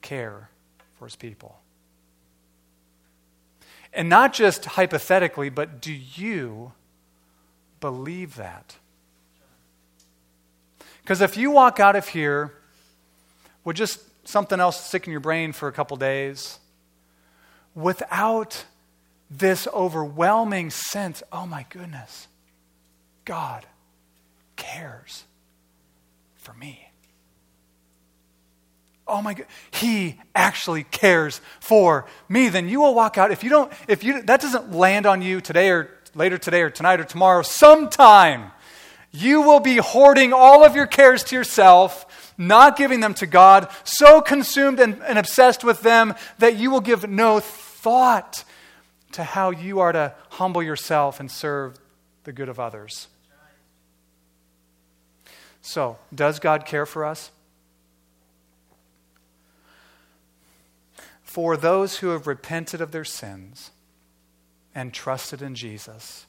[0.01, 0.51] care
[0.98, 1.59] for his people?
[3.92, 6.72] And not just hypothetically, but do you
[7.83, 8.77] believe that?
[11.03, 12.55] Because if you walk out of here
[13.64, 16.59] with just something else stick in your brain for a couple days,
[17.75, 18.64] without
[19.31, 22.29] this overwhelming sense oh my goodness,
[23.25, 23.66] God
[24.57, 25.25] cares
[26.37, 26.88] for me.
[29.09, 32.49] Oh my God, He actually cares for me.
[32.49, 33.33] Then you will walk out.
[33.33, 36.70] If you don't, if you that doesn't land on you today or later today or
[36.70, 38.53] tonight or tomorrow, sometime
[39.11, 43.68] you will be hoarding all of your cares to yourself, not giving them to God,
[43.85, 48.44] so consumed and, and obsessed with them that you will give no thought
[49.12, 51.79] to how you are to humble yourself and serve
[52.25, 53.09] the good of others.
[55.61, 57.31] So, does God care for us?
[61.22, 63.70] For those who have repented of their sins
[64.74, 66.26] and trusted in Jesus,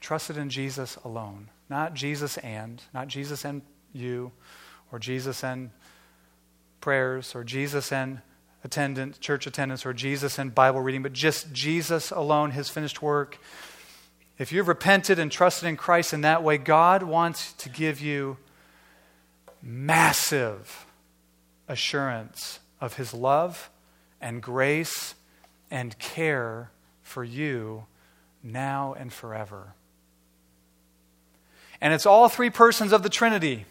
[0.00, 3.62] trusted in Jesus alone, not Jesus and, not Jesus and
[3.92, 4.32] you,
[4.90, 5.70] or Jesus and
[6.80, 8.20] prayers, or Jesus and
[8.64, 13.38] attendance, church attendance, or Jesus and Bible reading, but just Jesus alone, his finished work.
[14.38, 18.36] If you've repented and trusted in Christ in that way, God wants to give you
[19.62, 20.86] massive
[21.68, 23.70] assurance of his love
[24.20, 25.14] and grace
[25.72, 26.70] and care
[27.02, 27.86] for you
[28.42, 29.72] now and forever.
[31.80, 33.64] And it's all three persons of the Trinity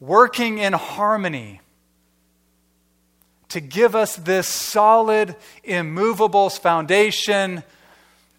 [0.00, 1.60] working in harmony
[3.50, 7.62] to give us this solid, immovable foundation,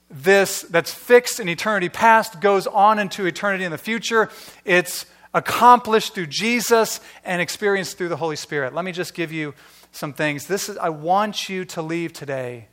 [0.09, 4.29] this that's fixed in eternity past, goes on into eternity in the future.
[4.65, 8.73] It's accomplished through Jesus and experienced through the Holy Spirit.
[8.73, 9.53] Let me just give you
[9.91, 10.47] some things.
[10.47, 12.67] This is I want you to leave today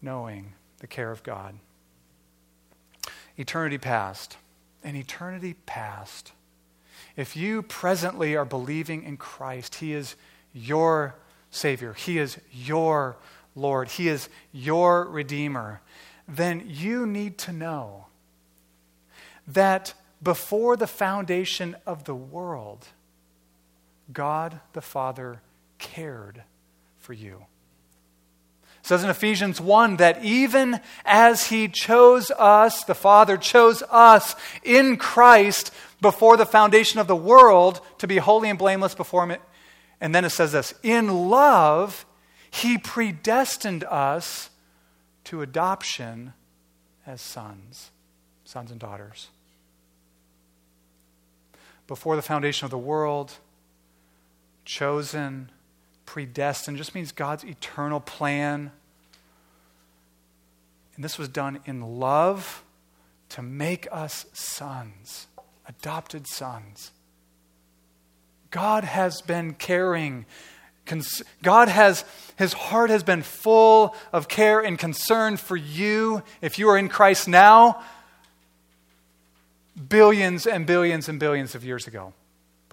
[0.00, 1.54] knowing the care of God.
[3.36, 4.36] Eternity past.
[4.82, 6.32] An eternity past
[7.16, 10.16] if you presently are believing in Christ, He is
[10.52, 11.14] your
[11.50, 13.16] Savior, He is your
[13.54, 15.80] Lord, He is your Redeemer,
[16.26, 18.06] then you need to know
[19.46, 22.88] that before the foundation of the world,
[24.12, 25.40] God the Father
[25.78, 26.42] cared
[26.98, 27.46] for you.
[28.80, 34.36] It says in Ephesians 1 that even as He chose us, the Father chose us
[34.62, 39.38] in Christ before the foundation of the world to be holy and blameless before Him.
[40.02, 42.04] And then it says this In love,
[42.50, 44.50] He predestined us
[45.24, 46.34] to adoption
[47.06, 47.90] as sons,
[48.44, 49.28] sons and daughters.
[51.86, 53.38] Before the foundation of the world,
[54.64, 55.50] chosen,
[56.06, 58.72] predestined just means God's eternal plan.
[60.96, 62.64] And this was done in love
[63.30, 65.26] to make us sons,
[65.66, 66.92] adopted sons.
[68.50, 70.26] God has been caring.
[71.42, 72.04] God has,
[72.36, 76.22] his heart has been full of care and concern for you.
[76.40, 77.82] If you are in Christ now,
[79.88, 82.12] billions and billions and billions of years ago,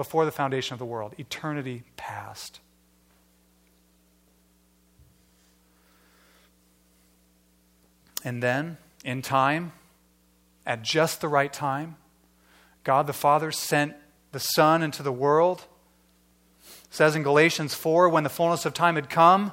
[0.01, 2.59] before the foundation of the world, eternity past.
[8.23, 9.73] And then, in time,
[10.65, 11.97] at just the right time,
[12.83, 13.93] God the Father sent
[14.31, 15.65] the Son into the world.
[16.63, 19.51] It says in Galatians 4 when the fullness of time had come,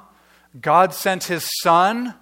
[0.59, 2.15] God sent his Son,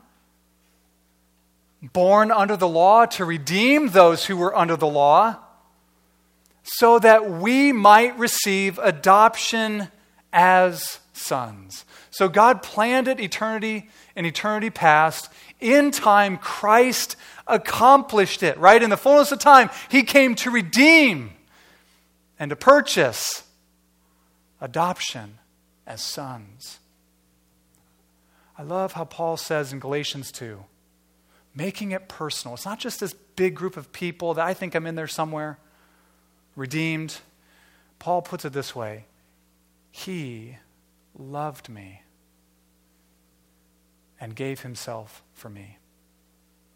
[1.81, 5.37] born under the law, to redeem those who were under the law,
[6.67, 9.87] so that we might receive adoption
[10.33, 11.85] as sons.
[12.11, 15.29] So God planned it eternity and eternity past.
[15.59, 17.15] In time, Christ
[17.47, 18.83] accomplished it, right?
[18.83, 21.31] In the fullness of time, He came to redeem
[22.37, 23.43] and to purchase
[24.59, 25.37] adoption
[25.85, 26.79] as sons.
[28.57, 30.63] I love how Paul says in Galatians 2,
[31.55, 32.55] making it personal.
[32.55, 35.59] It's not just this big group of people that I think I'm in there somewhere,
[36.57, 37.19] redeemed.
[37.99, 39.05] Paul puts it this way
[39.89, 40.57] He
[41.17, 42.01] loved me
[44.19, 45.77] and gave himself for me.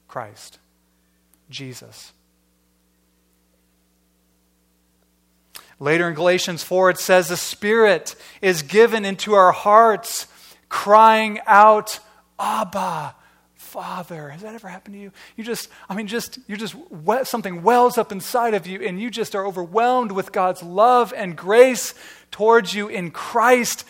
[0.07, 0.59] Christ,
[1.49, 2.13] Jesus.
[5.79, 10.27] Later in Galatians 4, it says, The Spirit is given into our hearts,
[10.69, 11.99] crying out,
[12.39, 13.15] Abba,
[13.71, 14.29] Father.
[14.29, 15.13] Has that ever happened to you?
[15.37, 16.75] You just, I mean, just, you just,
[17.23, 21.37] something wells up inside of you, and you just are overwhelmed with God's love and
[21.37, 21.93] grace
[22.31, 23.85] towards you in Christ.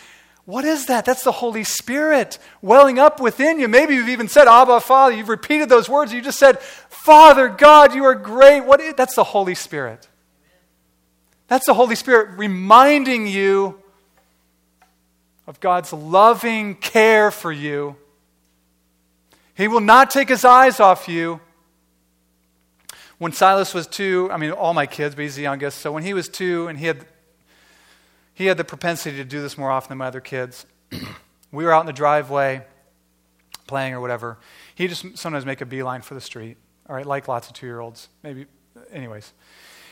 [0.45, 1.03] What is that?
[1.03, 3.67] That's the Holy Spirit welling up within you.
[3.67, 5.15] Maybe you've even said, Abba, Father.
[5.15, 6.13] You've repeated those words.
[6.13, 8.61] You just said, Father, God, you are great.
[8.61, 10.07] What is, that's the Holy Spirit.
[11.47, 13.81] That's the Holy Spirit reminding you
[15.47, 17.95] of God's loving care for you.
[19.55, 21.41] He will not take his eyes off you.
[23.17, 25.79] When Silas was two, I mean, all my kids, but he's the youngest.
[25.79, 27.05] So when he was two and he had
[28.33, 30.65] he had the propensity to do this more often than my other kids.
[31.51, 32.65] we were out in the driveway
[33.67, 34.37] playing or whatever.
[34.73, 36.57] He just sometimes make a beeline for the street.
[36.89, 38.09] All right, like lots of two year olds.
[38.23, 38.47] Maybe,
[38.91, 39.31] anyways.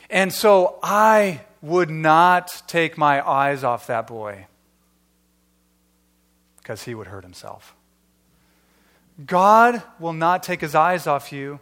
[0.10, 4.48] And so I would not take my eyes off that boy
[6.58, 7.76] because he would hurt himself.
[9.26, 11.60] God will not take his eyes off you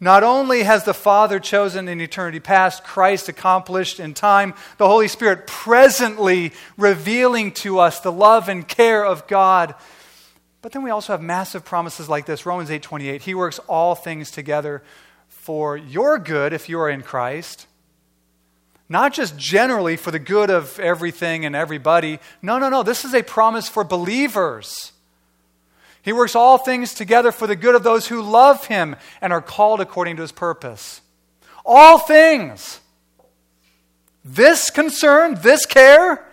[0.00, 5.08] not only has the Father chosen in eternity past, Christ accomplished in time, the Holy
[5.08, 9.74] Spirit presently revealing to us the love and care of God.
[10.62, 12.46] But then we also have massive promises like this.
[12.46, 13.22] Romans 8:28.
[13.22, 14.82] He works all things together
[15.28, 17.66] for your good if you are in Christ.
[18.88, 22.20] Not just generally for the good of everything and everybody.
[22.40, 22.82] No, no, no.
[22.82, 24.92] This is a promise for believers.
[26.02, 29.42] He works all things together for the good of those who love him and are
[29.42, 31.00] called according to his purpose.
[31.64, 32.80] All things.
[34.24, 36.26] This concern, this care,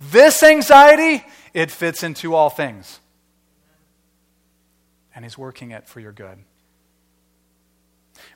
[0.00, 3.00] this anxiety, it fits into all things.
[5.14, 6.38] And he's working it for your good.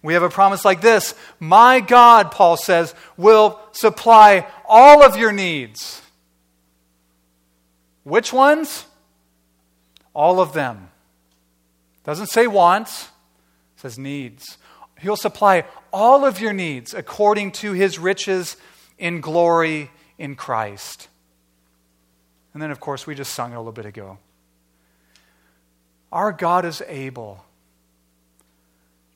[0.03, 5.33] We have a promise like this My God, Paul says, will supply all of your
[5.33, 6.03] needs.
[8.05, 8.87] Which ones?
[10.15, 10.89] All of them.
[12.05, 13.09] Doesn't say wants,
[13.77, 14.59] says needs.
[15.01, 18.57] He'll supply all of your needs according to his riches
[18.99, 21.09] in glory in Christ.
[22.55, 24.19] And then, of course, we just sung it a little bit ago.
[26.13, 27.45] Our God is able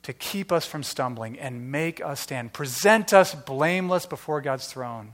[0.03, 5.13] to keep us from stumbling and make us stand, present us blameless before God's throne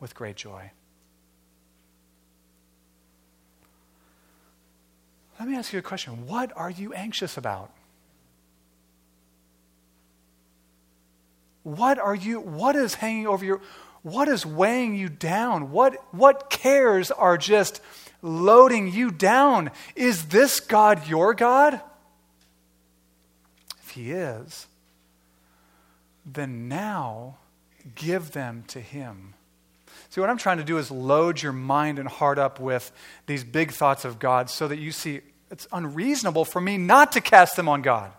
[0.00, 0.72] with great joy.
[5.42, 6.28] Let me ask you a question.
[6.28, 7.72] What are you anxious about?
[11.64, 13.60] What are you, what is hanging over your,
[14.02, 15.72] what is weighing you down?
[15.72, 17.80] What, what cares are just
[18.22, 19.72] loading you down?
[19.96, 21.80] Is this God your God?
[23.82, 24.68] If He is,
[26.24, 27.38] then now
[27.96, 29.34] give them to Him.
[30.08, 32.92] See, what I'm trying to do is load your mind and heart up with
[33.26, 35.22] these big thoughts of God so that you see
[35.52, 38.10] it's unreasonable for me not to cast them on God.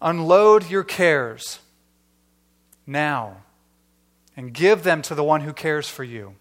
[0.00, 1.60] Unload your cares
[2.86, 3.42] now
[4.38, 6.34] and give them to the one who cares for you.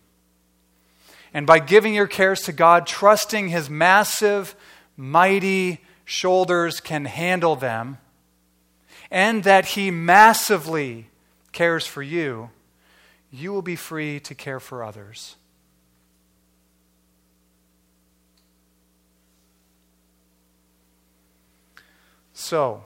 [1.34, 4.56] And by giving your cares to God, trusting his massive,
[4.96, 7.98] mighty shoulders can handle them,
[9.12, 11.08] and that he massively
[11.52, 12.52] cares for you,
[13.30, 15.36] you will be free to care for others.
[22.42, 22.84] So,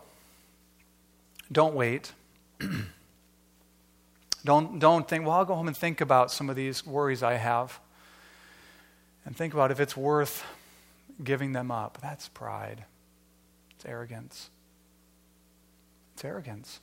[1.50, 2.12] don't wait.
[4.46, 7.36] don't, don't think, well, I'll go home and think about some of these worries I
[7.36, 7.80] have.
[9.24, 10.44] And think about if it's worth
[11.24, 12.00] giving them up.
[12.02, 12.84] That's pride,
[13.72, 14.50] it's arrogance.
[16.14, 16.82] It's arrogance.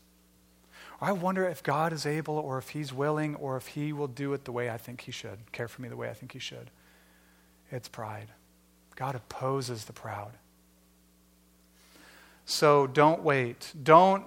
[0.99, 4.33] I wonder if God is able or if He's willing or if He will do
[4.33, 6.39] it the way I think He should, care for me the way I think He
[6.39, 6.71] should.
[7.71, 8.29] It's pride.
[8.97, 10.33] God opposes the proud.
[12.45, 13.73] So don't wait.
[13.83, 14.27] Don't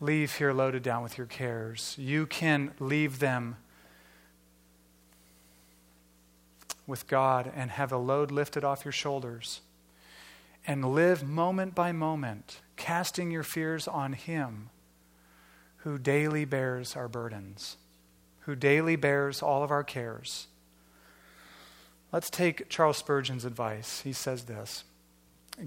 [0.00, 1.94] leave here loaded down with your cares.
[1.98, 3.56] You can leave them
[6.86, 9.60] with God and have a load lifted off your shoulders
[10.66, 14.70] and live moment by moment, casting your fears on Him
[15.78, 17.76] who daily bears our burdens,
[18.40, 20.48] who daily bears all of our cares.
[22.12, 24.00] Let's take Charles Spurgeon's advice.
[24.02, 24.84] He says this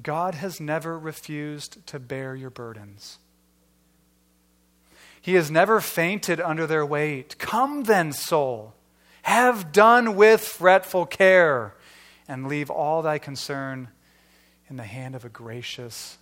[0.02, 3.20] God has never refused to bear your burdens.
[5.22, 7.38] He has never fainted under their weight.
[7.38, 8.74] Come then, soul,
[9.22, 11.76] have done with fretful care,
[12.28, 13.90] and leave all thy concern
[14.70, 16.18] in the hand of a gracious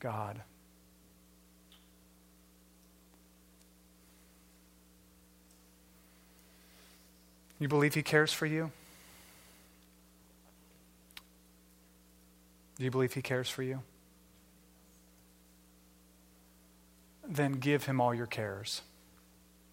[0.00, 0.42] God.
[7.58, 8.72] You believe He cares for you?
[12.76, 13.82] Do you believe He cares for you?
[17.26, 18.82] Then give Him all your cares,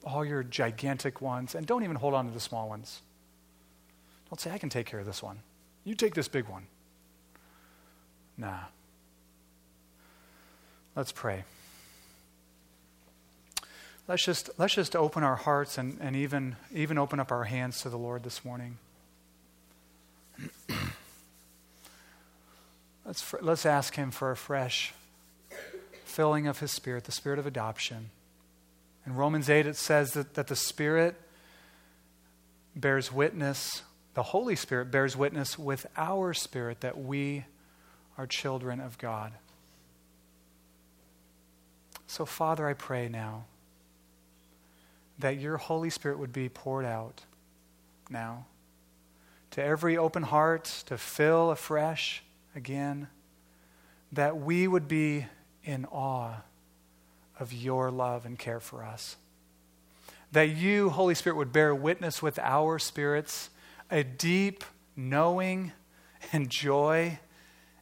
[0.06, 3.02] all your gigantic ones, and don't even hold on to the small ones.
[4.30, 5.40] Don't say, I can take care of this one.
[5.84, 6.68] You take this big one.
[8.38, 8.60] Nah.
[10.96, 11.44] Let's pray.
[14.08, 17.82] Let's just, let's just open our hearts and, and even, even open up our hands
[17.82, 18.78] to the Lord this morning.
[23.12, 24.94] let's, let's ask Him for a fresh
[26.06, 28.10] filling of His Spirit, the Spirit of adoption.
[29.06, 31.20] In Romans 8, it says that, that the Spirit
[32.74, 33.82] bears witness,
[34.14, 37.44] the Holy Spirit bears witness with our spirit that we
[38.18, 39.34] are children of God.
[42.08, 43.44] So, Father, I pray now
[45.20, 47.26] that your Holy Spirit would be poured out
[48.10, 48.46] now
[49.52, 52.24] to every open heart, to fill afresh
[52.56, 53.08] again,
[54.12, 55.26] that we would be
[55.64, 56.42] in awe
[57.40, 59.16] of your love and care for us.
[60.32, 63.50] That you, Holy Spirit, would bear witness with our spirits
[63.90, 64.64] a deep
[64.96, 65.72] knowing
[66.32, 67.20] and joy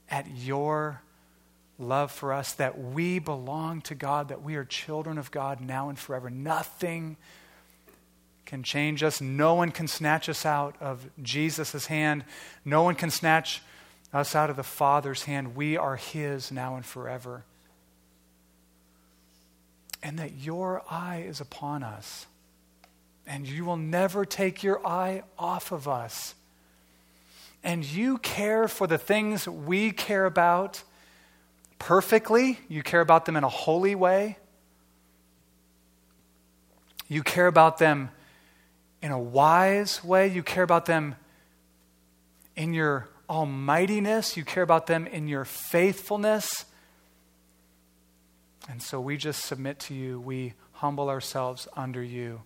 [0.10, 1.02] at your
[1.78, 5.90] love for us, that we belong to God, that we are children of God now
[5.90, 6.30] and forever.
[6.30, 7.16] Nothing
[8.46, 9.22] can change us.
[9.22, 12.26] No one can snatch us out of Jesus' hand.
[12.66, 13.62] No one can snatch
[14.14, 15.55] us out of the Father's hand.
[15.55, 17.43] We are His now and forever.
[20.01, 22.26] And that your eye is upon us.
[23.28, 26.34] And you will never take your eye off of us.
[27.64, 30.84] And you care for the things we care about
[31.78, 34.38] perfectly, you care about them in a holy way.
[37.07, 38.12] You care about them
[39.01, 40.28] in a wise way.
[40.28, 41.16] You care about them
[42.55, 44.36] in your almightiness.
[44.36, 46.66] You care about them in your faithfulness.
[48.70, 50.20] And so we just submit to you.
[50.20, 52.42] We humble ourselves under you.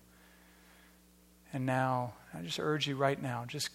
[1.52, 3.70] And now, I just urge you right now, just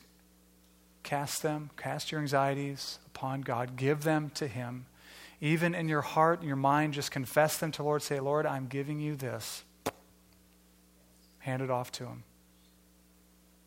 [1.05, 4.87] cast them, cast your anxieties upon God, give them to Him
[5.41, 8.03] even in your heart and your mind, just confess them to Lord.
[8.03, 9.63] Say, Lord, I'm giving you this.
[11.39, 12.25] Hand it off to Him.